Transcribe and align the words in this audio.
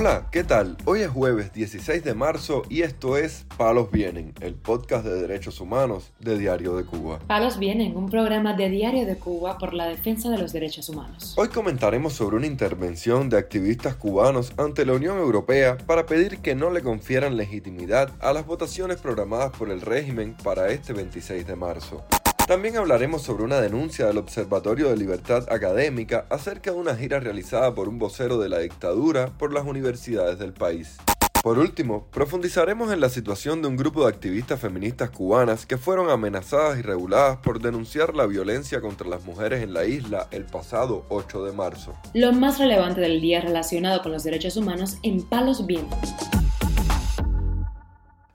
Hola, 0.00 0.28
¿qué 0.30 0.44
tal? 0.44 0.76
Hoy 0.84 1.00
es 1.00 1.08
jueves 1.08 1.52
16 1.52 2.04
de 2.04 2.14
marzo 2.14 2.62
y 2.68 2.82
esto 2.82 3.16
es 3.16 3.46
Palos 3.56 3.90
Vienen, 3.90 4.32
el 4.40 4.54
podcast 4.54 5.04
de 5.04 5.20
derechos 5.20 5.60
humanos 5.60 6.12
de 6.20 6.38
Diario 6.38 6.76
de 6.76 6.84
Cuba. 6.84 7.18
Palos 7.26 7.58
Vienen, 7.58 7.96
un 7.96 8.08
programa 8.08 8.54
de 8.54 8.70
Diario 8.70 9.06
de 9.06 9.18
Cuba 9.18 9.58
por 9.58 9.74
la 9.74 9.88
defensa 9.88 10.30
de 10.30 10.38
los 10.38 10.52
derechos 10.52 10.88
humanos. 10.88 11.34
Hoy 11.36 11.48
comentaremos 11.48 12.12
sobre 12.12 12.36
una 12.36 12.46
intervención 12.46 13.28
de 13.28 13.38
activistas 13.38 13.96
cubanos 13.96 14.52
ante 14.56 14.86
la 14.86 14.92
Unión 14.92 15.18
Europea 15.18 15.76
para 15.78 16.06
pedir 16.06 16.38
que 16.38 16.54
no 16.54 16.70
le 16.70 16.80
confieran 16.80 17.36
legitimidad 17.36 18.12
a 18.20 18.32
las 18.32 18.46
votaciones 18.46 18.98
programadas 18.98 19.50
por 19.50 19.68
el 19.68 19.80
régimen 19.80 20.36
para 20.44 20.68
este 20.70 20.92
26 20.92 21.44
de 21.44 21.56
marzo. 21.56 22.04
También 22.48 22.78
hablaremos 22.78 23.20
sobre 23.20 23.44
una 23.44 23.60
denuncia 23.60 24.06
del 24.06 24.16
Observatorio 24.16 24.88
de 24.88 24.96
Libertad 24.96 25.44
Académica 25.52 26.24
acerca 26.30 26.70
de 26.70 26.78
una 26.78 26.96
gira 26.96 27.20
realizada 27.20 27.74
por 27.74 27.90
un 27.90 27.98
vocero 27.98 28.38
de 28.38 28.48
la 28.48 28.60
dictadura 28.60 29.26
por 29.36 29.52
las 29.52 29.66
universidades 29.66 30.38
del 30.38 30.54
país. 30.54 30.96
Por 31.42 31.58
último, 31.58 32.06
profundizaremos 32.10 32.90
en 32.90 33.02
la 33.02 33.10
situación 33.10 33.60
de 33.60 33.68
un 33.68 33.76
grupo 33.76 34.02
de 34.02 34.08
activistas 34.08 34.58
feministas 34.58 35.10
cubanas 35.10 35.66
que 35.66 35.76
fueron 35.76 36.08
amenazadas 36.08 36.78
y 36.78 36.82
reguladas 36.82 37.36
por 37.36 37.60
denunciar 37.60 38.14
la 38.14 38.24
violencia 38.24 38.80
contra 38.80 39.06
las 39.06 39.26
mujeres 39.26 39.62
en 39.62 39.74
la 39.74 39.84
isla 39.84 40.26
el 40.30 40.46
pasado 40.46 41.04
8 41.10 41.44
de 41.44 41.52
marzo. 41.52 41.92
Lo 42.14 42.32
más 42.32 42.58
relevante 42.58 43.02
del 43.02 43.20
día 43.20 43.42
relacionado 43.42 44.02
con 44.02 44.10
los 44.10 44.24
derechos 44.24 44.56
humanos 44.56 44.96
en 45.02 45.22
Palos 45.22 45.66
Vientos. 45.66 46.14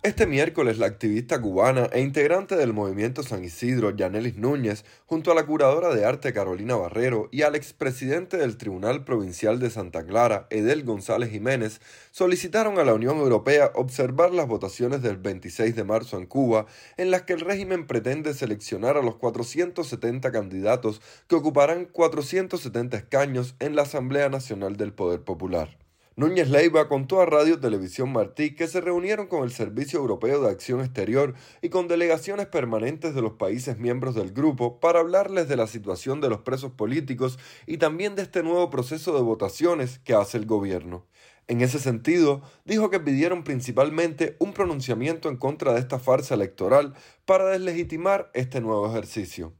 Este 0.04 0.28
miércoles 0.28 0.80
la 0.80 0.86
activista 0.88 1.40
cubana 1.40 1.86
e 1.94 2.02
integrante 2.02 2.58
del 2.58 2.74
movimiento 2.74 3.24
San 3.24 3.46
Isidro, 3.46 3.96
Yanelis 3.96 4.36
Núñez, 4.36 4.84
junto 5.06 5.32
a 5.32 5.34
la 5.34 5.46
curadora 5.46 5.96
de 5.96 6.04
arte 6.04 6.34
Carolina 6.34 6.76
Barrero 6.76 7.30
y 7.32 7.44
al 7.44 7.56
expresidente 7.56 8.36
del 8.36 8.58
Tribunal 8.58 9.06
Provincial 9.06 9.62
de 9.62 9.70
Santa 9.70 10.06
Clara, 10.06 10.46
Edel 10.50 10.84
González 10.84 11.30
Jiménez, 11.30 11.80
solicitaron 12.12 12.80
a 12.80 12.84
la 12.84 12.94
Unión 12.94 13.16
Europea 13.20 13.72
observar 13.76 14.34
las 14.34 14.46
votaciones 14.46 15.02
del 15.02 15.16
26 15.16 15.74
de 15.74 15.86
marzo 15.86 16.18
en 16.18 16.26
Cuba, 16.26 16.66
en 16.98 17.10
las 17.10 17.22
que 17.22 17.32
el 17.32 17.40
régimen 17.40 17.88
pretende 17.88 18.34
seleccionar 18.34 18.98
a 18.98 19.02
los 19.02 19.16
470 19.16 20.34
candidatos 20.34 21.02
que 21.30 21.36
ocuparán 21.36 21.86
470 21.86 22.98
escaños 22.98 23.56
en 23.62 23.78
la 23.78 23.84
Asamblea 23.84 24.28
Nacional 24.28 24.76
del 24.76 24.92
Poder 24.92 25.22
Popular. 25.22 25.83
Núñez 26.16 26.48
Leiva 26.48 26.88
contó 26.88 27.22
a 27.22 27.26
Radio 27.26 27.60
Televisión 27.60 28.14
Martí 28.14 28.54
que 28.54 28.68
se 28.68 28.82
reunieron 28.82 29.26
con 29.26 29.44
el 29.44 29.52
Servicio 29.52 29.98
Europeo 29.98 30.44
de 30.44 30.52
Acción 30.52 30.82
Exterior 30.82 31.34
y 31.64 31.70
con 31.70 31.88
delegaciones 31.88 32.46
permanentes 32.46 33.16
de 33.16 33.24
los 33.24 33.34
países 33.34 33.80
miembros 33.80 34.14
del 34.14 34.32
grupo 34.32 34.80
para 34.80 35.00
hablarles 35.00 35.48
de 35.48 35.58
la 35.58 35.66
situación 35.66 36.22
de 36.22 36.30
los 36.30 36.42
presos 36.42 36.72
políticos 36.74 37.40
y 37.66 37.78
también 37.78 38.14
de 38.16 38.22
este 38.22 38.44
nuevo 38.44 38.70
proceso 38.70 39.16
de 39.16 39.24
votaciones 39.24 39.98
que 39.98 40.14
hace 40.14 40.38
el 40.38 40.46
gobierno. 40.46 41.08
En 41.48 41.62
ese 41.62 41.80
sentido, 41.80 42.44
dijo 42.64 42.92
que 42.92 43.00
pidieron 43.00 43.44
principalmente 43.44 44.36
un 44.38 44.54
pronunciamiento 44.54 45.30
en 45.30 45.38
contra 45.38 45.74
de 45.74 45.80
esta 45.80 45.98
farsa 45.98 46.36
electoral 46.36 46.94
para 47.26 47.48
deslegitimar 47.48 48.30
este 48.36 48.62
nuevo 48.62 48.88
ejercicio. 48.88 49.56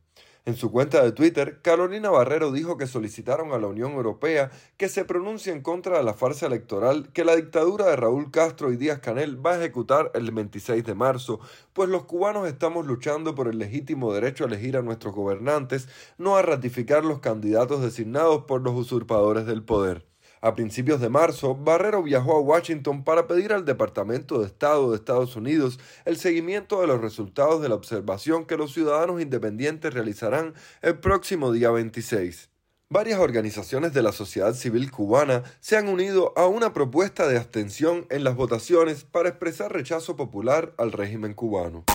En 0.46 0.58
su 0.58 0.72
cuenta 0.72 1.02
de 1.02 1.14
Twitter, 1.14 1.62
Carolina 1.62 2.10
Barrero 2.10 2.52
dijo 2.52 2.78
que 2.78 2.86
solicitaron 2.86 3.54
a 3.54 3.60
la 3.60 3.68
Unión 3.68 3.94
Europea 3.94 4.52
que 4.76 4.90
se 4.90 5.06
pronuncie 5.06 5.54
en 5.54 5.62
contra 5.62 5.98
de 5.98 6.04
la 6.04 6.14
farsa 6.14 6.48
electoral 6.48 7.08
que 7.14 7.24
la 7.24 7.38
dictadura 7.38 7.86
de 7.86 7.96
Raúl 7.96 8.30
Castro 8.30 8.70
y 8.74 8.76
Díaz 8.76 9.00
Canel 9.00 9.44
va 9.44 9.54
a 9.54 9.60
ejecutar 9.60 10.12
el 10.16 10.32
26 10.32 10.84
de 10.84 10.96
marzo, 10.96 11.40
pues 11.72 11.88
los 11.88 12.04
cubanos 12.04 12.46
estamos 12.46 12.86
luchando 12.86 13.36
por 13.36 13.48
el 13.48 13.58
legítimo 13.58 14.14
derecho 14.14 14.44
a 14.44 14.48
elegir 14.48 14.76
a 14.76 14.82
nuestros 14.82 15.16
gobernantes, 15.16 15.88
no 16.18 16.36
a 16.36 16.42
ratificar 16.42 17.06
los 17.06 17.22
candidatos 17.22 17.82
designados 17.82 18.44
por 18.44 18.62
los 18.64 18.74
usurpadores 18.76 19.46
del 19.46 19.64
poder. 19.64 20.13
A 20.44 20.56
principios 20.56 21.00
de 21.00 21.08
marzo, 21.08 21.56
Barrero 21.56 22.04
viajó 22.04 22.36
a 22.36 22.42
Washington 22.42 23.06
para 23.06 23.28
pedir 23.28 23.54
al 23.54 23.64
Departamento 23.64 24.40
de 24.40 24.48
Estado 24.48 24.92
de 24.92 24.98
Estados 24.98 25.38
Unidos 25.38 25.80
el 26.04 26.18
seguimiento 26.18 26.82
de 26.82 26.88
los 26.88 27.00
resultados 27.00 27.62
de 27.62 27.70
la 27.70 27.76
observación 27.76 28.44
que 28.44 28.58
los 28.58 28.74
ciudadanos 28.74 29.22
independientes 29.22 29.94
realizarán 29.94 30.54
el 30.82 31.00
próximo 31.00 31.54
día 31.54 31.72
26. 31.72 32.50
Varias 32.90 33.22
organizaciones 33.22 33.94
de 33.94 34.04
la 34.04 34.12
sociedad 34.12 34.54
civil 34.54 34.92
cubana 34.92 35.44
se 35.62 35.78
han 35.78 35.88
unido 35.88 36.34
a 36.36 36.46
una 36.48 36.74
propuesta 36.74 37.26
de 37.26 37.38
abstención 37.38 38.06
en 38.10 38.26
las 38.26 38.36
votaciones 38.36 39.06
para 39.06 39.30
expresar 39.30 39.72
rechazo 39.72 40.18
popular 40.18 40.74
al 40.78 40.92
régimen 40.92 41.36
cubano. 41.36 41.86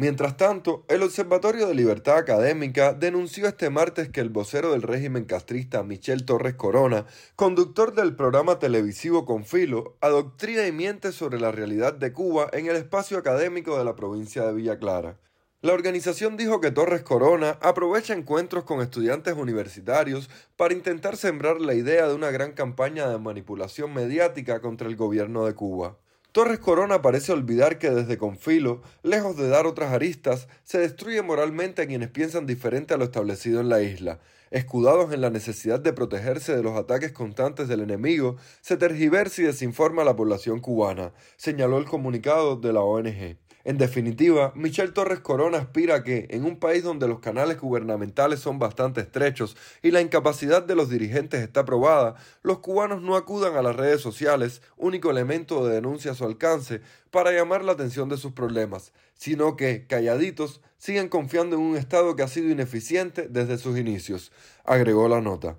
Mientras 0.00 0.36
tanto, 0.36 0.84
el 0.86 1.02
Observatorio 1.02 1.66
de 1.66 1.74
Libertad 1.74 2.18
Académica 2.18 2.92
denunció 2.92 3.48
este 3.48 3.68
martes 3.68 4.08
que 4.08 4.20
el 4.20 4.28
vocero 4.28 4.70
del 4.70 4.82
régimen 4.82 5.24
castrista 5.24 5.82
Michel 5.82 6.24
Torres 6.24 6.54
Corona, 6.54 7.06
conductor 7.34 7.92
del 7.92 8.14
programa 8.14 8.60
televisivo 8.60 9.26
Confilo, 9.26 9.96
adoctrina 10.00 10.68
y 10.68 10.70
miente 10.70 11.10
sobre 11.10 11.40
la 11.40 11.50
realidad 11.50 11.94
de 11.94 12.12
Cuba 12.12 12.48
en 12.52 12.66
el 12.66 12.76
espacio 12.76 13.18
académico 13.18 13.76
de 13.76 13.84
la 13.84 13.96
provincia 13.96 14.44
de 14.46 14.54
Villa 14.54 14.78
Clara. 14.78 15.18
La 15.62 15.72
organización 15.72 16.36
dijo 16.36 16.60
que 16.60 16.70
Torres 16.70 17.02
Corona 17.02 17.58
aprovecha 17.60 18.14
encuentros 18.14 18.62
con 18.62 18.80
estudiantes 18.80 19.34
universitarios 19.34 20.30
para 20.56 20.74
intentar 20.74 21.16
sembrar 21.16 21.60
la 21.60 21.74
idea 21.74 22.06
de 22.06 22.14
una 22.14 22.30
gran 22.30 22.52
campaña 22.52 23.08
de 23.08 23.18
manipulación 23.18 23.92
mediática 23.92 24.60
contra 24.60 24.86
el 24.86 24.94
gobierno 24.94 25.44
de 25.44 25.56
Cuba. 25.56 25.98
Torres 26.30 26.58
Corona 26.58 27.00
parece 27.00 27.32
olvidar 27.32 27.78
que 27.78 27.90
desde 27.90 28.18
Confilo, 28.18 28.82
lejos 29.02 29.34
de 29.38 29.48
dar 29.48 29.66
otras 29.66 29.92
aristas, 29.92 30.46
se 30.62 30.78
destruye 30.78 31.22
moralmente 31.22 31.80
a 31.80 31.86
quienes 31.86 32.10
piensan 32.10 32.44
diferente 32.44 32.92
a 32.92 32.98
lo 32.98 33.04
establecido 33.04 33.60
en 33.60 33.70
la 33.70 33.80
isla. 33.80 34.20
Escudados 34.50 35.12
en 35.14 35.22
la 35.22 35.30
necesidad 35.30 35.80
de 35.80 35.94
protegerse 35.94 36.54
de 36.54 36.62
los 36.62 36.76
ataques 36.76 37.12
constantes 37.12 37.66
del 37.66 37.80
enemigo, 37.80 38.36
se 38.60 38.76
tergiversa 38.76 39.40
y 39.40 39.46
desinforma 39.46 40.02
a 40.02 40.04
la 40.04 40.16
población 40.16 40.60
cubana, 40.60 41.12
señaló 41.38 41.78
el 41.78 41.86
comunicado 41.86 42.56
de 42.56 42.72
la 42.74 42.80
ONG. 42.80 43.38
En 43.68 43.76
definitiva, 43.76 44.50
Michelle 44.56 44.92
Torres 44.92 45.20
Corona 45.20 45.58
aspira 45.58 45.96
a 45.96 46.02
que, 46.02 46.26
en 46.30 46.46
un 46.46 46.58
país 46.58 46.82
donde 46.82 47.06
los 47.06 47.20
canales 47.20 47.60
gubernamentales 47.60 48.40
son 48.40 48.58
bastante 48.58 49.02
estrechos 49.02 49.58
y 49.82 49.90
la 49.90 50.00
incapacidad 50.00 50.62
de 50.62 50.74
los 50.74 50.88
dirigentes 50.88 51.42
está 51.42 51.66
probada, 51.66 52.14
los 52.40 52.60
cubanos 52.60 53.02
no 53.02 53.14
acudan 53.14 53.56
a 53.56 53.62
las 53.62 53.76
redes 53.76 54.00
sociales, 54.00 54.62
único 54.78 55.10
elemento 55.10 55.66
de 55.66 55.74
denuncia 55.74 56.12
a 56.12 56.14
su 56.14 56.24
alcance, 56.24 56.80
para 57.10 57.30
llamar 57.30 57.62
la 57.62 57.72
atención 57.72 58.08
de 58.08 58.16
sus 58.16 58.32
problemas, 58.32 58.94
sino 59.12 59.54
que, 59.54 59.86
calladitos, 59.86 60.62
siguen 60.78 61.10
confiando 61.10 61.56
en 61.56 61.62
un 61.62 61.76
Estado 61.76 62.16
que 62.16 62.22
ha 62.22 62.28
sido 62.28 62.48
ineficiente 62.48 63.28
desde 63.28 63.58
sus 63.58 63.76
inicios, 63.76 64.32
agregó 64.64 65.10
la 65.10 65.20
nota. 65.20 65.58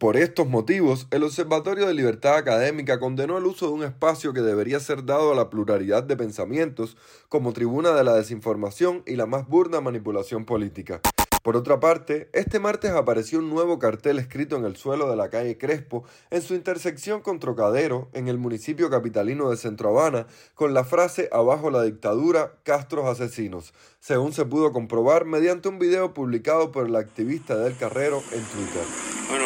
Por 0.00 0.16
estos 0.16 0.48
motivos, 0.48 1.06
el 1.10 1.24
Observatorio 1.24 1.86
de 1.86 1.92
Libertad 1.92 2.36
Académica 2.36 2.98
condenó 2.98 3.36
el 3.36 3.44
uso 3.44 3.66
de 3.66 3.74
un 3.74 3.82
espacio 3.82 4.32
que 4.32 4.40
debería 4.40 4.80
ser 4.80 5.04
dado 5.04 5.30
a 5.30 5.34
la 5.34 5.50
pluralidad 5.50 6.02
de 6.02 6.16
pensamientos 6.16 6.96
como 7.28 7.52
tribuna 7.52 7.90
de 7.90 8.02
la 8.02 8.14
desinformación 8.14 9.02
y 9.06 9.16
la 9.16 9.26
más 9.26 9.46
burda 9.46 9.82
manipulación 9.82 10.46
política. 10.46 11.02
Por 11.42 11.54
otra 11.54 11.80
parte, 11.80 12.30
este 12.32 12.60
martes 12.60 12.92
apareció 12.92 13.40
un 13.40 13.50
nuevo 13.50 13.78
cartel 13.78 14.18
escrito 14.18 14.56
en 14.56 14.64
el 14.64 14.76
suelo 14.76 15.10
de 15.10 15.16
la 15.16 15.28
calle 15.28 15.58
Crespo 15.58 16.04
en 16.30 16.40
su 16.40 16.54
intersección 16.54 17.20
con 17.20 17.38
Trocadero, 17.38 18.08
en 18.14 18.28
el 18.28 18.38
municipio 18.38 18.88
capitalino 18.88 19.50
de 19.50 19.58
Centro 19.58 19.90
Habana, 19.90 20.26
con 20.54 20.72
la 20.72 20.84
frase 20.84 21.28
Abajo 21.30 21.70
la 21.70 21.82
dictadura, 21.82 22.54
Castros 22.62 23.04
asesinos, 23.04 23.74
según 24.00 24.32
se 24.32 24.46
pudo 24.46 24.72
comprobar 24.72 25.26
mediante 25.26 25.68
un 25.68 25.78
video 25.78 26.14
publicado 26.14 26.72
por 26.72 26.86
el 26.86 26.96
activista 26.96 27.56
del 27.56 27.76
Carrero 27.76 28.22
en 28.32 28.42
Twitter. 28.44 29.39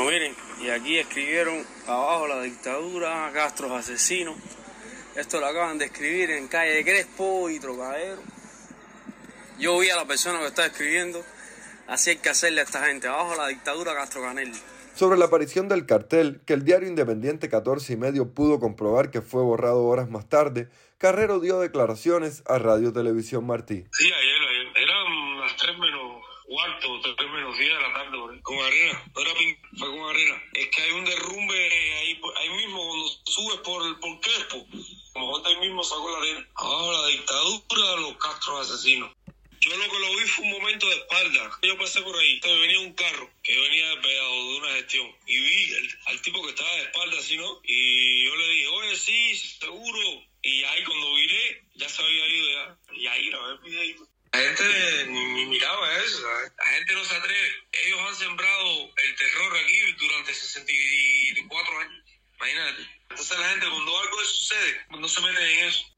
Aquí 0.74 0.98
escribieron 0.98 1.64
Abajo 1.86 2.26
la 2.26 2.42
dictadura, 2.42 3.30
Castros 3.32 3.70
asesinos. 3.70 4.36
Esto 5.14 5.38
lo 5.38 5.46
acaban 5.46 5.78
de 5.78 5.84
escribir 5.84 6.30
en 6.30 6.48
calle 6.48 6.84
Crespo 6.84 7.48
y 7.48 7.60
Trocadero. 7.60 8.20
Yo 9.58 9.78
vi 9.78 9.90
a 9.90 9.96
la 9.96 10.04
persona 10.04 10.40
que 10.40 10.46
está 10.46 10.66
escribiendo 10.66 11.24
Así 11.86 12.10
hay 12.10 12.16
que 12.16 12.30
hacerle 12.30 12.60
a 12.60 12.64
esta 12.64 12.84
gente. 12.86 13.06
Abajo 13.06 13.36
la 13.36 13.48
dictadura 13.48 13.94
Castro 13.94 14.22
Canel. 14.22 14.52
Sobre 14.94 15.18
la 15.18 15.26
aparición 15.26 15.68
del 15.68 15.86
cartel, 15.86 16.40
que 16.46 16.54
el 16.54 16.64
diario 16.64 16.88
independiente 16.88 17.48
14 17.48 17.92
y 17.92 17.96
medio 17.96 18.32
pudo 18.32 18.58
comprobar 18.58 19.10
que 19.10 19.20
fue 19.20 19.42
borrado 19.42 19.84
horas 19.84 20.08
más 20.08 20.28
tarde, 20.28 20.68
Carrero 20.98 21.40
dio 21.40 21.60
declaraciones 21.60 22.42
a 22.46 22.58
Radio 22.58 22.92
Televisión 22.92 23.46
Martí. 23.46 23.84
Sí, 23.92 24.06
ayer, 24.06 24.48
ayer. 24.48 24.82
eran 24.82 25.40
las 25.40 25.56
3 25.56 25.78
menos 25.78 26.03
cuarto, 26.46 27.00
3 27.16 27.30
menos 27.30 27.58
10 27.58 27.74
de 27.74 27.82
la 27.82 27.92
tarde, 27.92 28.40
con 28.42 28.58
arena. 28.58 29.04
No 29.14 29.20
era 29.20 29.30
fue 29.78 29.90
con 29.90 30.10
arena. 30.10 30.42
Es 30.54 30.68
que 30.68 30.82
hay 30.82 30.92
un 30.92 31.04
derrumbe 31.04 31.54
ahí, 31.54 32.20
ahí 32.36 32.48
mismo 32.50 32.86
cuando 32.86 33.08
subes 33.24 33.60
por, 33.60 34.00
por 34.00 34.20
Crespo. 34.20 34.66
Como 35.12 35.46
ahí 35.46 35.56
mismo 35.56 35.82
sacó 35.82 36.10
la 36.10 36.18
arena. 36.18 36.48
Abajo 36.54 36.92
la 36.92 37.06
dictadura 37.08 37.90
de 37.90 38.00
los 38.00 38.16
Castro 38.18 38.58
asesinos. 38.58 39.10
Yo 39.60 39.74
lo 39.78 39.90
que 39.90 39.98
lo 39.98 40.16
vi 40.16 40.24
fue 40.26 40.44
un 40.44 40.50
momento 40.50 40.86
de 40.86 40.96
espalda. 40.96 41.58
Yo 41.62 41.78
pasé 41.78 42.02
por 42.02 42.14
ahí. 42.18 42.34
Entonces 42.34 42.60
venía 42.60 42.80
un 42.80 42.92
carro 42.92 43.30
que 43.42 43.58
venía 43.58 43.88
despegado 43.90 44.30
de 44.30 44.58
una 44.58 44.72
gestión. 44.74 45.16
Y 45.26 45.40
vi 45.40 45.74
al, 46.06 46.20
tipo 46.20 46.42
que 46.42 46.50
estaba 46.50 46.70
de 46.76 46.82
espalda 46.82 47.18
así, 47.18 47.36
¿no? 47.38 47.60
Y 47.64 48.26
yo 48.26 48.36
le 48.36 48.48
dije, 48.48 48.68
oye, 48.68 48.96
sí, 48.96 49.36
seguro. 49.36 50.00
Y 50.42 50.64
ahí 50.64 50.84
cuando 50.84 51.14
viré, 51.14 51.64
ya 51.76 51.88
se 51.88 52.02
había 52.02 52.26
ido 52.26 52.50
ya. 52.50 52.78
Y 52.92 53.06
ahí 53.06 53.30
lo 53.30 53.42
había 53.42 53.60
pedido. 53.62 54.06
La 54.32 54.40
gente 54.40 55.06
ni, 55.06 55.46
miraba 55.46 55.96
eso, 55.98 56.22
La 56.58 56.66
gente 56.66 56.92
no 56.92 57.04
se 57.04 57.14
atreve. 57.14 57.54
Ellos 57.72 58.00
han 60.34 60.48
sembrado 60.48 60.70
el 60.70 61.34
terror 61.34 61.44
aquí 61.44 61.44
durante 61.44 61.54
64 61.54 61.78
años. 61.78 62.04
Imagínate. 62.36 62.82
Entonces 63.10 63.38
la 63.38 63.48
gente 63.50 63.66
cuando 63.70 63.98
algo 63.98 64.18
sucede, 64.24 64.80
no 64.90 65.08
se 65.08 65.20
mete 65.20 65.60
en 65.60 65.68
eso. 65.68 65.94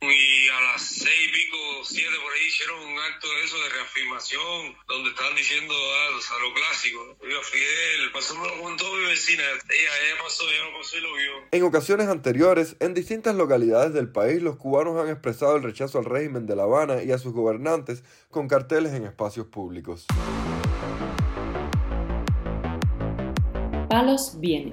Y 0.00 0.48
a 0.48 0.60
las 0.60 0.82
seis 0.82 1.28
y 1.28 1.32
pico, 1.32 1.56
siete 1.82 2.14
por 2.22 2.32
ahí, 2.32 2.46
hicieron 2.46 2.78
un 2.84 2.98
acto 3.00 3.28
de 3.28 3.44
eso 3.44 3.58
de 3.58 3.68
reafirmación, 3.68 4.76
donde 4.86 5.10
estaban 5.10 5.34
diciendo 5.34 5.74
ah, 5.74 6.36
o 6.36 6.38
lo 6.38 6.54
clásico. 6.54 7.16
Viva 7.20 7.42
Fidel, 7.42 8.12
pasó 8.12 8.34
con 8.62 8.76
toda 8.76 8.96
mi 8.96 9.06
vecina. 9.06 9.42
Ella, 9.42 9.90
ella 10.06 10.22
pasó, 10.22 10.48
ella 10.48 10.70
no 10.70 10.78
pasó 10.78 10.98
y 10.98 11.00
lo 11.00 11.14
vio. 11.14 11.32
En 11.50 11.62
ocasiones 11.64 12.06
anteriores, 12.06 12.76
en 12.78 12.94
distintas 12.94 13.34
localidades 13.34 13.92
del 13.92 14.08
país, 14.08 14.40
los 14.40 14.56
cubanos 14.56 15.02
han 15.02 15.10
expresado 15.10 15.56
el 15.56 15.64
rechazo 15.64 15.98
al 15.98 16.04
régimen 16.04 16.46
de 16.46 16.54
La 16.54 16.62
Habana 16.62 17.02
y 17.02 17.10
a 17.10 17.18
sus 17.18 17.32
gobernantes 17.32 18.04
con 18.30 18.46
carteles 18.46 18.92
en 18.92 19.04
espacios 19.04 19.48
públicos. 19.48 20.06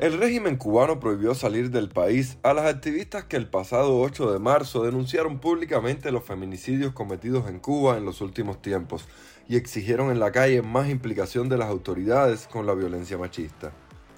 El 0.01 0.17
régimen 0.17 0.57
cubano 0.57 0.99
prohibió 0.99 1.33
salir 1.35 1.71
del 1.71 1.87
país 1.87 2.37
a 2.43 2.53
las 2.53 2.65
activistas 2.65 3.23
que 3.23 3.37
el 3.37 3.47
pasado 3.47 3.97
8 4.01 4.33
de 4.33 4.39
marzo 4.39 4.83
denunciaron 4.83 5.39
públicamente 5.39 6.11
los 6.11 6.25
feminicidios 6.25 6.91
cometidos 6.91 7.47
en 7.49 7.59
Cuba 7.59 7.97
en 7.97 8.03
los 8.03 8.19
últimos 8.19 8.61
tiempos 8.61 9.07
y 9.47 9.55
exigieron 9.55 10.11
en 10.11 10.19
la 10.19 10.33
calle 10.33 10.61
más 10.61 10.89
implicación 10.89 11.47
de 11.47 11.57
las 11.57 11.69
autoridades 11.69 12.47
con 12.47 12.65
la 12.65 12.73
violencia 12.73 13.17
machista. 13.17 13.71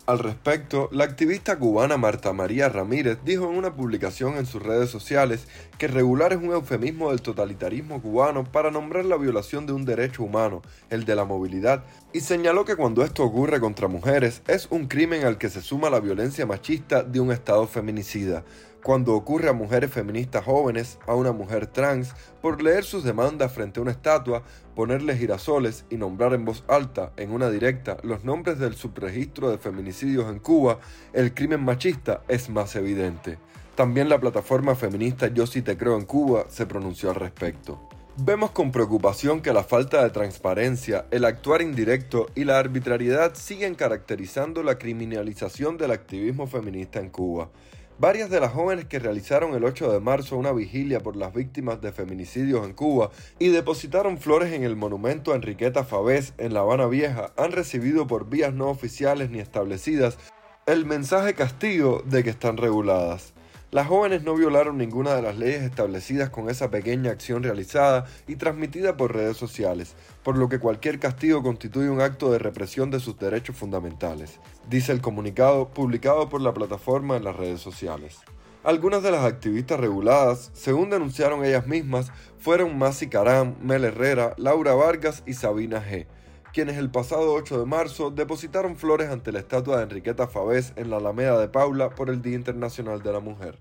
Al 0.07 0.19
respecto, 0.19 0.87
la 0.93 1.03
activista 1.03 1.59
cubana 1.59 1.97
Marta 1.97 2.31
María 2.31 2.69
Ramírez 2.69 3.17
dijo 3.25 3.51
en 3.51 3.57
una 3.57 3.75
publicación 3.75 4.37
en 4.37 4.45
sus 4.45 4.63
redes 4.63 4.89
sociales 4.89 5.49
que 5.77 5.89
regular 5.89 6.31
es 6.31 6.39
un 6.39 6.53
eufemismo 6.53 7.09
del 7.09 7.21
totalitarismo 7.21 8.01
cubano 8.01 8.45
para 8.45 8.71
nombrar 8.71 9.03
la 9.03 9.17
violación 9.17 9.65
de 9.65 9.73
un 9.73 9.83
derecho 9.83 10.23
humano, 10.23 10.61
el 10.89 11.03
de 11.03 11.13
la 11.13 11.25
movilidad, 11.25 11.83
y 12.13 12.21
señaló 12.21 12.63
que 12.63 12.77
cuando 12.77 13.03
esto 13.03 13.21
ocurre 13.21 13.59
contra 13.59 13.89
mujeres 13.89 14.43
es 14.47 14.67
un 14.71 14.87
crimen 14.87 15.25
al 15.25 15.37
que 15.37 15.49
se 15.49 15.61
suma 15.61 15.89
la 15.89 15.99
violencia 15.99 16.45
machista 16.45 17.03
de 17.03 17.19
un 17.19 17.33
Estado 17.33 17.67
feminicida, 17.67 18.45
cuando 18.83 19.15
ocurre 19.15 19.49
a 19.49 19.53
mujeres 19.53 19.91
feministas 19.91 20.45
jóvenes, 20.45 20.97
a 21.07 21.15
una 21.15 21.31
mujer 21.31 21.67
trans, 21.67 22.13
por 22.41 22.61
leer 22.61 22.83
sus 22.83 23.03
demandas 23.03 23.51
frente 23.51 23.79
a 23.79 23.83
una 23.83 23.91
estatua, 23.91 24.43
ponerle 24.75 25.17
girasoles 25.17 25.85
y 25.89 25.97
nombrar 25.97 26.33
en 26.33 26.45
voz 26.45 26.63
alta, 26.67 27.11
en 27.17 27.31
una 27.31 27.49
directa, 27.49 27.97
los 28.03 28.23
nombres 28.23 28.59
del 28.59 28.75
subregistro 28.75 29.49
de 29.49 29.57
feminicidios 29.57 30.29
en 30.29 30.39
Cuba, 30.39 30.79
el 31.13 31.33
crimen 31.33 31.63
machista 31.63 32.21
es 32.27 32.49
más 32.49 32.75
evidente. 32.75 33.37
También 33.75 34.09
la 34.09 34.19
plataforma 34.19 34.73
feminista 34.75 35.27
Yo 35.27 35.45
sí 35.45 35.61
te 35.61 35.77
creo 35.77 35.97
en 35.97 36.05
Cuba 36.05 36.45
se 36.49 36.65
pronunció 36.65 37.09
al 37.09 37.15
respecto. 37.15 37.87
Vemos 38.19 38.49
con 38.49 38.71
preocupación 38.71 39.41
que 39.41 39.53
la 39.53 39.63
falta 39.63 40.03
de 40.03 40.09
transparencia, 40.09 41.05
el 41.11 41.23
actuar 41.23 41.61
indirecto 41.61 42.25
y 42.33 42.45
la 42.45 42.57
arbitrariedad 42.57 43.35
siguen 43.35 43.75
caracterizando 43.75 44.63
la 44.63 44.79
criminalización 44.79 45.77
del 45.77 45.91
activismo 45.91 46.47
feminista 46.47 46.99
en 46.99 47.11
Cuba. 47.11 47.51
Varias 47.99 48.29
de 48.29 48.39
las 48.39 48.53
jóvenes 48.53 48.85
que 48.85 48.99
realizaron 48.99 49.55
el 49.55 49.63
8 49.63 49.91
de 49.91 49.99
marzo 49.99 50.37
una 50.37 50.51
vigilia 50.51 50.99
por 50.99 51.15
las 51.15 51.33
víctimas 51.33 51.81
de 51.81 51.91
feminicidios 51.91 52.63
en 52.63 52.73
Cuba 52.73 53.09
y 53.39 53.49
depositaron 53.49 54.19
flores 54.19 54.53
en 54.53 54.63
el 54.63 54.75
monumento 54.75 55.33
a 55.33 55.35
Enriqueta 55.35 55.83
Favés 55.83 56.35
en 56.37 56.53
La 56.53 56.59
Habana 56.59 56.85
Vieja 56.85 57.31
han 57.37 57.53
recibido 57.53 58.05
por 58.05 58.29
vías 58.29 58.53
no 58.53 58.69
oficiales 58.69 59.31
ni 59.31 59.39
establecidas 59.39 60.19
el 60.67 60.85
mensaje 60.85 61.33
castigo 61.33 62.03
de 62.05 62.23
que 62.23 62.29
están 62.29 62.57
reguladas. 62.57 63.33
Las 63.69 63.87
jóvenes 63.87 64.23
no 64.23 64.33
violaron 64.33 64.77
ninguna 64.77 65.13
de 65.13 65.21
las 65.21 65.37
leyes 65.37 65.61
establecidas 65.61 66.29
con 66.29 66.49
esa 66.49 66.71
pequeña 66.71 67.11
acción 67.11 67.43
realizada 67.43 68.05
y 68.25 68.37
transmitida 68.37 68.95
por 68.95 69.13
redes 69.13 69.35
sociales, 69.35 69.93
por 70.23 70.37
lo 70.37 70.47
que 70.47 70.59
cualquier 70.59 70.99
castigo 70.99 71.43
constituye 71.43 71.89
un 71.89 71.99
acto 71.99 72.31
de 72.31 72.39
represión 72.39 72.91
de 72.91 73.01
sus 73.01 73.19
derechos 73.19 73.57
fundamentales, 73.57 74.39
dice 74.69 74.93
el 74.93 75.01
comunicado 75.01 75.67
publicado 75.67 76.29
por 76.29 76.39
la 76.39 76.53
plataforma 76.53 77.17
en 77.17 77.25
las 77.25 77.35
redes 77.35 77.59
sociales. 77.59 78.19
Algunas 78.63 79.03
de 79.03 79.11
las 79.11 79.25
activistas 79.25 79.81
reguladas, 79.81 80.49
según 80.53 80.89
denunciaron 80.89 81.43
ellas 81.43 81.67
mismas, 81.67 82.13
fueron 82.39 82.77
Masi 82.77 83.07
Caram, 83.07 83.55
Mel 83.61 83.83
Herrera, 83.83 84.33
Laura 84.37 84.75
Vargas 84.75 85.23
y 85.25 85.33
Sabina 85.33 85.83
G 85.83 86.07
quienes 86.57 86.77
el 86.77 86.89
pasado 86.89 87.35
8 87.35 87.59
de 87.59 87.65
marzo 87.67 88.09
depositaron 88.09 88.77
flores 88.77 89.11
ante 89.11 89.31
la 89.31 89.37
estatua 89.37 89.77
de 89.77 89.83
Enriqueta 89.83 90.27
Favés 90.27 90.73
en 90.75 90.89
la 90.89 90.97
Alameda 90.97 91.39
de 91.39 91.49
Paula 91.49 91.91
por 91.91 92.09
el 92.09 92.23
Día 92.23 92.33
Internacional 92.33 93.03
de 93.03 93.13
la 93.13 93.19
Mujer. 93.19 93.59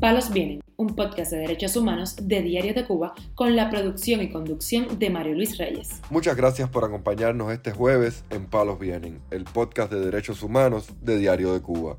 Palos 0.00 0.32
Vienen, 0.32 0.62
un 0.76 0.96
podcast 0.96 1.30
de 1.30 1.38
derechos 1.38 1.76
humanos 1.76 2.16
de 2.20 2.42
Diario 2.42 2.74
de 2.74 2.84
Cuba 2.88 3.14
con 3.36 3.54
la 3.54 3.70
producción 3.70 4.20
y 4.20 4.32
conducción 4.32 4.98
de 4.98 5.10
Mario 5.10 5.34
Luis 5.34 5.56
Reyes. 5.58 6.00
Muchas 6.10 6.36
gracias 6.36 6.68
por 6.68 6.84
acompañarnos 6.84 7.52
este 7.52 7.70
jueves 7.70 8.24
en 8.30 8.46
Palos 8.46 8.80
Vienen, 8.80 9.20
el 9.30 9.44
podcast 9.44 9.92
de 9.92 10.00
derechos 10.00 10.42
humanos 10.42 10.88
de 11.00 11.18
Diario 11.18 11.52
de 11.52 11.62
Cuba. 11.62 11.98